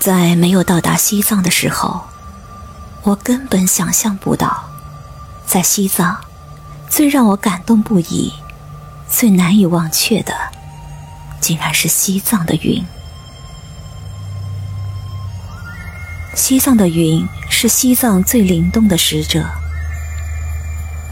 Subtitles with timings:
[0.00, 2.00] 在没有到达西藏的时候，
[3.02, 4.64] 我根本想象不到，
[5.46, 6.18] 在西藏，
[6.88, 8.32] 最让我感动不已、
[9.06, 10.34] 最难以忘却的，
[11.38, 12.82] 竟然是西藏的云。
[16.34, 19.44] 西藏的云是西藏最灵动的使者。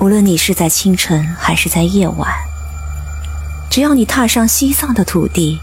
[0.01, 2.33] 无论你是在清晨还是在夜晚，
[3.69, 5.61] 只要你踏上西藏的土地，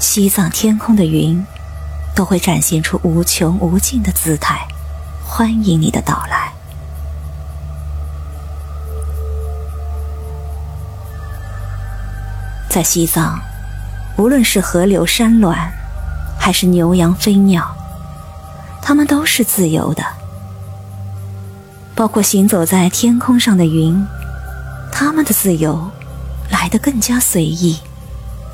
[0.00, 1.46] 西藏天空的云。
[2.20, 4.68] 都会展现出无穷无尽的姿态，
[5.24, 6.52] 欢迎你的到来。
[12.68, 13.40] 在西藏，
[14.18, 15.72] 无论是河流山峦，
[16.38, 17.74] 还是牛羊飞鸟，
[18.82, 20.04] 它们都是自由的。
[21.94, 24.06] 包括行走在天空上的云，
[24.92, 25.90] 它们的自由
[26.50, 27.80] 来得更加随意，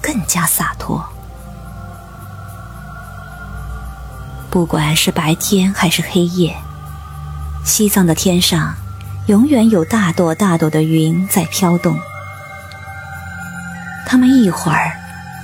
[0.01, 1.05] 更加洒脱。
[4.51, 6.57] 不管是白天还是黑夜，
[7.63, 8.75] 西藏的天上
[9.27, 11.99] 永远有大朵大朵的云在飘动。
[14.07, 14.93] 它们一会儿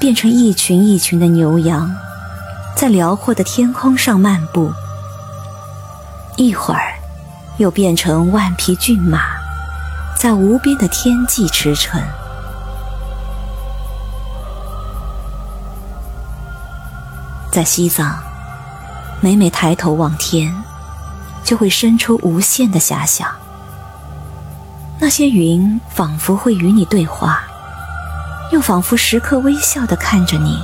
[0.01, 1.95] 变成一群一群的牛羊，
[2.75, 4.73] 在辽阔的天空上漫步；
[6.37, 6.95] 一会儿
[7.59, 9.21] 又变成万匹骏马，
[10.17, 12.01] 在无边的天际驰骋。
[17.51, 18.32] 在西藏。
[19.25, 20.53] 每每抬头望天，
[21.45, 23.31] 就会生出无限的遐想。
[24.99, 27.45] 那些云仿佛会与你对话，
[28.51, 30.61] 又仿佛时刻微笑的看着你。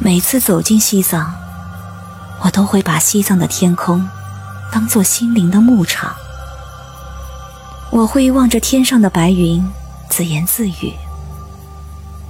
[0.00, 1.34] 每次走进西藏，
[2.40, 4.08] 我都会把西藏的天空
[4.72, 6.16] 当做心灵的牧场。
[7.90, 9.70] 我会望着天上的白云，
[10.08, 10.94] 自言自语。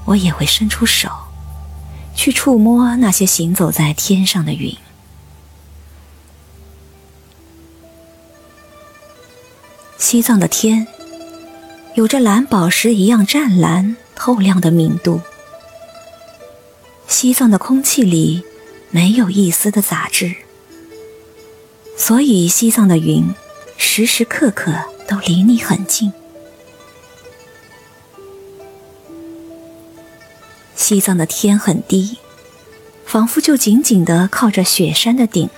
[0.05, 1.09] 我也会伸出手。
[2.17, 4.77] 去触摸那些行走在天上的云。
[9.99, 10.87] 西藏的天
[11.95, 15.21] 有着蓝宝石一样湛蓝透亮的明度。
[17.07, 18.43] 西藏的空气里
[18.91, 20.35] 没有一丝的杂质，
[21.97, 23.25] 所以西藏的云
[23.77, 24.73] 时时刻刻
[25.07, 26.13] 都离你很近。
[30.89, 32.17] 西藏的天很低，
[33.05, 35.51] 仿佛就紧紧地靠着雪山的顶。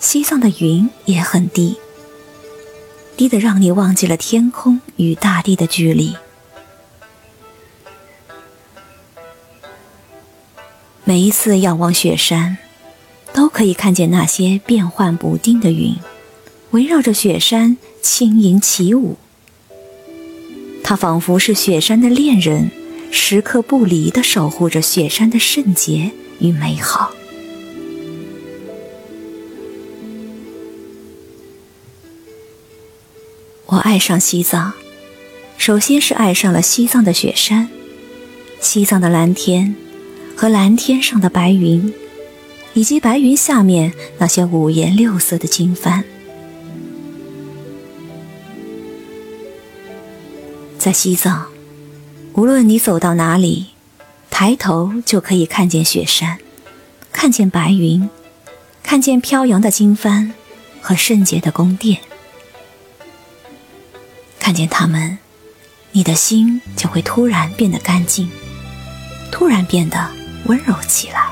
[0.00, 1.76] 西藏的云也很低，
[3.16, 6.16] 低得让你忘记了天空与大地的距离。
[11.04, 12.58] 每一次仰望雪山，
[13.32, 15.94] 都可以看见那些变幻不定的云，
[16.72, 19.16] 围绕着雪山轻盈起舞。
[20.82, 22.72] 它仿佛是雪山的恋人。
[23.10, 27.12] 时刻不离地守护着雪山的圣洁与美好。
[33.66, 34.72] 我爱上西藏，
[35.58, 37.68] 首先是爱上了西藏的雪山、
[38.60, 39.76] 西藏的蓝天
[40.34, 41.92] 和蓝天上的白云，
[42.72, 46.02] 以及白云下面那些五颜六色的经幡。
[50.78, 51.57] 在西藏。
[52.34, 53.68] 无论你走到哪里，
[54.30, 56.38] 抬头就可以看见雪山，
[57.12, 58.08] 看见白云，
[58.82, 60.30] 看见飘扬的经幡
[60.80, 62.00] 和圣洁的宫殿。
[64.38, 65.18] 看见他们，
[65.90, 68.30] 你的心就会突然变得干净，
[69.32, 70.08] 突然变得
[70.44, 71.26] 温柔起来。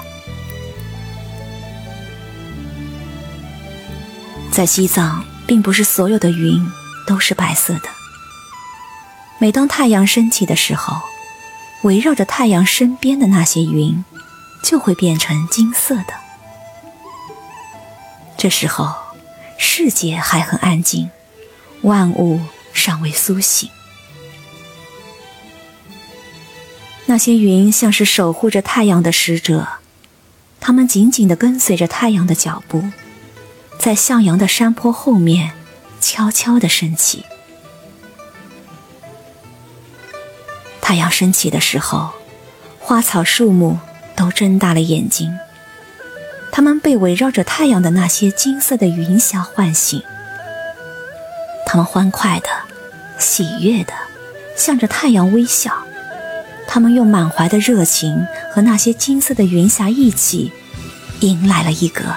[4.51, 6.67] 在西藏，并不是所有的云
[7.07, 7.96] 都是白色的。
[9.39, 11.03] 每当太阳升起的时候，
[11.83, 14.05] 围绕着太阳身边的那些云，
[14.63, 16.15] 就会变成金色的。
[18.39, 18.95] 这时候，
[19.59, 21.11] 世界还很安静，
[21.83, 22.41] 万物
[22.73, 23.69] 尚未苏醒。
[27.05, 29.69] 那些云像是守护着太阳的使者，
[30.61, 32.85] 它们紧紧地跟随着太阳的脚步，
[33.79, 35.53] 在向阳的山坡后面
[36.01, 37.25] 悄悄地升起。
[40.87, 42.11] 太阳升起的时候，
[42.79, 43.77] 花草树木
[44.15, 45.37] 都睁大了眼睛。
[46.53, 50.01] 它们被围绕着太阳的那些金色的云霞唤醒。
[51.67, 52.49] 它们欢快的、
[53.19, 53.93] 喜悦的，
[54.57, 55.73] 向着太阳微笑。
[56.69, 60.53] 它们用满怀的热情和那些金色的云霞一起，
[61.19, 62.15] 迎来了一个